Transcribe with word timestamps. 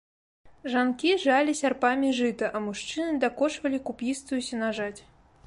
Жанкі 0.75 1.11
жалі 1.25 1.53
сярпамі 1.59 2.09
жыта, 2.21 2.49
а 2.57 2.63
мужчыны 2.69 3.21
дакошвалі 3.27 3.83
куп'істую 3.91 4.41
сенажаць. 4.51 4.97